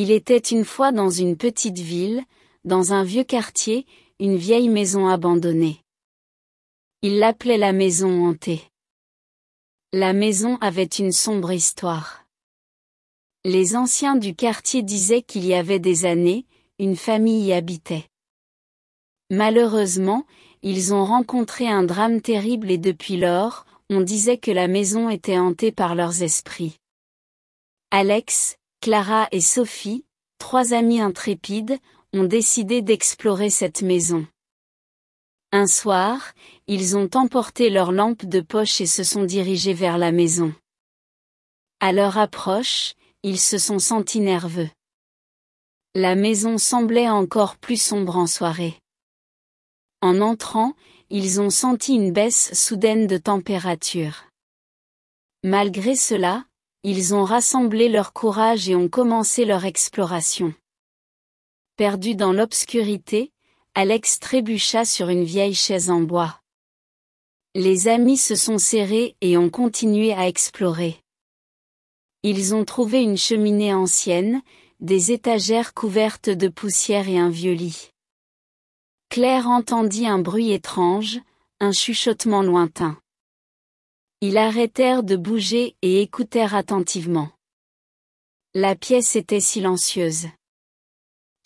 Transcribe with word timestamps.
Il 0.00 0.12
était 0.12 0.38
une 0.38 0.64
fois 0.64 0.92
dans 0.92 1.10
une 1.10 1.36
petite 1.36 1.80
ville, 1.80 2.22
dans 2.62 2.92
un 2.92 3.02
vieux 3.02 3.24
quartier, 3.24 3.84
une 4.20 4.36
vieille 4.36 4.68
maison 4.68 5.08
abandonnée. 5.08 5.82
Il 7.02 7.18
l'appelait 7.18 7.58
la 7.58 7.72
maison 7.72 8.28
hantée. 8.28 8.62
La 9.92 10.12
maison 10.12 10.56
avait 10.60 10.84
une 10.84 11.10
sombre 11.10 11.50
histoire. 11.50 12.24
Les 13.44 13.74
anciens 13.74 14.14
du 14.14 14.36
quartier 14.36 14.84
disaient 14.84 15.22
qu'il 15.22 15.44
y 15.44 15.52
avait 15.52 15.80
des 15.80 16.06
années, 16.06 16.46
une 16.78 16.94
famille 16.94 17.46
y 17.46 17.52
habitait. 17.52 18.06
Malheureusement, 19.30 20.26
ils 20.62 20.94
ont 20.94 21.04
rencontré 21.04 21.66
un 21.66 21.82
drame 21.82 22.20
terrible 22.20 22.70
et 22.70 22.78
depuis 22.78 23.16
lors, 23.16 23.66
on 23.90 24.00
disait 24.00 24.38
que 24.38 24.52
la 24.52 24.68
maison 24.68 25.10
était 25.10 25.40
hantée 25.40 25.72
par 25.72 25.96
leurs 25.96 26.22
esprits. 26.22 26.76
Alex, 27.90 28.58
Clara 28.80 29.28
et 29.32 29.40
Sophie, 29.40 30.04
trois 30.38 30.72
amis 30.72 31.00
intrépides, 31.00 31.78
ont 32.12 32.24
décidé 32.24 32.80
d'explorer 32.80 33.50
cette 33.50 33.82
maison. 33.82 34.26
Un 35.50 35.66
soir, 35.66 36.32
ils 36.66 36.96
ont 36.96 37.08
emporté 37.14 37.70
leur 37.70 37.90
lampe 37.90 38.24
de 38.24 38.40
poche 38.40 38.80
et 38.80 38.86
se 38.86 39.02
sont 39.02 39.24
dirigés 39.24 39.74
vers 39.74 39.98
la 39.98 40.12
maison. 40.12 40.54
À 41.80 41.92
leur 41.92 42.18
approche, 42.18 42.94
ils 43.22 43.40
se 43.40 43.58
sont 43.58 43.78
sentis 43.78 44.20
nerveux. 44.20 44.70
La 45.94 46.14
maison 46.14 46.58
semblait 46.58 47.08
encore 47.08 47.56
plus 47.56 47.82
sombre 47.82 48.16
en 48.16 48.26
soirée. 48.26 48.78
En 50.00 50.20
entrant, 50.20 50.74
ils 51.10 51.40
ont 51.40 51.50
senti 51.50 51.94
une 51.94 52.12
baisse 52.12 52.54
soudaine 52.54 53.06
de 53.06 53.16
température. 53.16 54.26
Malgré 55.42 55.96
cela, 55.96 56.44
ils 56.84 57.14
ont 57.14 57.24
rassemblé 57.24 57.88
leur 57.88 58.12
courage 58.12 58.68
et 58.68 58.74
ont 58.74 58.88
commencé 58.88 59.44
leur 59.44 59.64
exploration. 59.64 60.54
Perdu 61.76 62.14
dans 62.14 62.32
l'obscurité, 62.32 63.32
Alex 63.74 64.18
trébucha 64.18 64.84
sur 64.84 65.08
une 65.08 65.24
vieille 65.24 65.54
chaise 65.54 65.90
en 65.90 66.00
bois. 66.00 66.40
Les 67.54 67.88
amis 67.88 68.16
se 68.16 68.34
sont 68.34 68.58
serrés 68.58 69.16
et 69.20 69.36
ont 69.36 69.50
continué 69.50 70.12
à 70.12 70.28
explorer. 70.28 70.96
Ils 72.22 72.54
ont 72.54 72.64
trouvé 72.64 73.02
une 73.02 73.16
cheminée 73.16 73.72
ancienne, 73.72 74.42
des 74.80 75.12
étagères 75.12 75.74
couvertes 75.74 76.30
de 76.30 76.48
poussière 76.48 77.08
et 77.08 77.18
un 77.18 77.30
vieux 77.30 77.52
lit. 77.52 77.90
Claire 79.08 79.48
entendit 79.48 80.06
un 80.06 80.18
bruit 80.18 80.52
étrange, 80.52 81.20
un 81.60 81.72
chuchotement 81.72 82.42
lointain. 82.42 82.98
Ils 84.20 84.36
arrêtèrent 84.36 85.04
de 85.04 85.14
bouger 85.14 85.76
et 85.80 86.02
écoutèrent 86.02 86.56
attentivement. 86.56 87.30
La 88.52 88.74
pièce 88.74 89.14
était 89.14 89.38
silencieuse. 89.38 90.26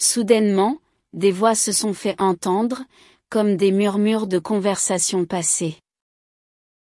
Soudainement, 0.00 0.78
des 1.12 1.32
voix 1.32 1.54
se 1.54 1.70
sont 1.70 1.92
fait 1.92 2.18
entendre, 2.18 2.82
comme 3.28 3.58
des 3.58 3.72
murmures 3.72 4.26
de 4.26 4.38
conversation 4.38 5.26
passées. 5.26 5.76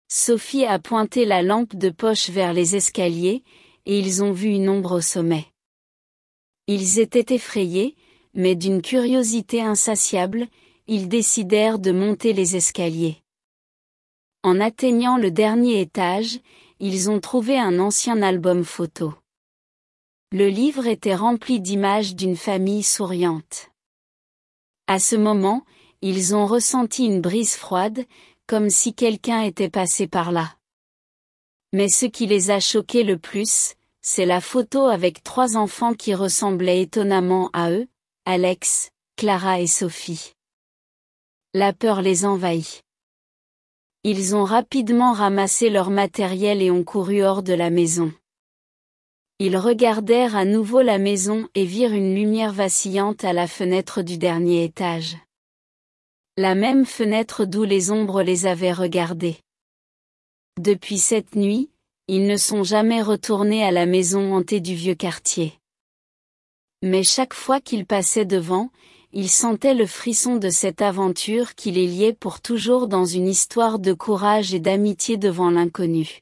Sophie 0.09 0.65
a 0.65 0.77
pointé 0.77 1.23
la 1.23 1.41
lampe 1.41 1.75
de 1.75 1.89
poche 1.89 2.29
vers 2.29 2.51
les 2.51 2.75
escaliers, 2.75 3.43
et 3.85 3.99
ils 3.99 4.21
ont 4.21 4.33
vu 4.33 4.49
une 4.49 4.67
ombre 4.67 4.97
au 4.97 5.01
sommet. 5.01 5.45
Ils 6.67 6.99
étaient 6.99 7.33
effrayés, 7.33 7.95
mais 8.33 8.55
d'une 8.55 8.81
curiosité 8.81 9.61
insatiable, 9.61 10.47
ils 10.87 11.07
décidèrent 11.07 11.79
de 11.79 11.91
monter 11.91 12.33
les 12.33 12.57
escaliers. 12.57 13.21
En 14.47 14.61
atteignant 14.61 15.17
le 15.17 15.29
dernier 15.29 15.81
étage, 15.81 16.39
ils 16.79 17.09
ont 17.09 17.19
trouvé 17.19 17.59
un 17.59 17.79
ancien 17.79 18.21
album 18.21 18.63
photo. 18.63 19.13
Le 20.31 20.47
livre 20.47 20.87
était 20.87 21.15
rempli 21.15 21.59
d'images 21.59 22.15
d'une 22.15 22.37
famille 22.37 22.83
souriante. 22.83 23.71
À 24.87 24.99
ce 24.99 25.17
moment, 25.17 25.65
ils 26.01 26.33
ont 26.33 26.45
ressenti 26.45 27.03
une 27.03 27.19
brise 27.19 27.55
froide, 27.55 28.05
comme 28.47 28.69
si 28.69 28.93
quelqu'un 28.93 29.41
était 29.41 29.69
passé 29.69 30.07
par 30.07 30.31
là. 30.31 30.55
Mais 31.73 31.89
ce 31.89 32.05
qui 32.05 32.25
les 32.25 32.49
a 32.49 32.61
choqués 32.61 33.03
le 33.03 33.17
plus, 33.17 33.73
c'est 34.01 34.25
la 34.25 34.39
photo 34.39 34.85
avec 34.85 35.23
trois 35.23 35.57
enfants 35.57 35.93
qui 35.93 36.15
ressemblaient 36.15 36.83
étonnamment 36.83 37.49
à 37.51 37.69
eux, 37.71 37.89
Alex, 38.23 38.91
Clara 39.17 39.59
et 39.59 39.67
Sophie. 39.67 40.31
La 41.53 41.73
peur 41.73 42.01
les 42.01 42.23
envahit. 42.23 42.86
Ils 44.09 44.37
ont 44.37 44.45
rapidement 44.45 45.11
ramassé 45.11 45.69
leur 45.69 45.89
matériel 45.89 46.61
et 46.61 46.71
ont 46.71 46.85
couru 46.85 47.23
hors 47.23 47.43
de 47.43 47.51
la 47.51 47.69
maison. 47.69 48.13
Ils 49.37 49.57
regardèrent 49.57 50.37
à 50.37 50.45
nouveau 50.45 50.81
la 50.81 50.97
maison 50.97 51.49
et 51.55 51.65
virent 51.65 51.91
une 51.91 52.15
lumière 52.15 52.53
vacillante 52.53 53.25
à 53.25 53.33
la 53.33 53.47
fenêtre 53.47 54.03
du 54.03 54.17
dernier 54.17 54.63
étage. 54.63 55.17
La 56.37 56.55
même 56.55 56.85
fenêtre 56.85 57.43
d'où 57.43 57.65
les 57.65 57.91
ombres 57.91 58.23
les 58.23 58.45
avaient 58.45 58.71
regardés. 58.71 59.35
Depuis 60.57 60.99
cette 60.99 61.35
nuit, 61.35 61.69
ils 62.07 62.27
ne 62.27 62.37
sont 62.37 62.63
jamais 62.63 63.01
retournés 63.01 63.65
à 63.65 63.71
la 63.71 63.85
maison 63.85 64.33
hantée 64.33 64.61
du 64.61 64.73
vieux 64.73 64.95
quartier. 64.95 65.59
Mais 66.81 67.03
chaque 67.03 67.33
fois 67.33 67.59
qu'ils 67.59 67.85
passaient 67.85 68.23
devant, 68.23 68.69
ils 69.19 69.29
sentaient 69.29 69.73
le 69.73 69.87
frisson 69.87 70.35
de 70.35 70.51
cette 70.51 70.79
aventure 70.83 71.55
qui 71.55 71.71
les 71.71 71.87
liait 71.87 72.13
pour 72.13 72.39
toujours 72.39 72.87
dans 72.87 73.05
une 73.05 73.27
histoire 73.27 73.79
de 73.79 73.91
courage 73.91 74.53
et 74.53 74.59
d'amitié 74.59 75.17
devant 75.17 75.49
l'inconnu. 75.49 76.21